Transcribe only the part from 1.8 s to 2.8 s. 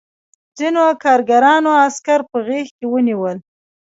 عسکر په غېږ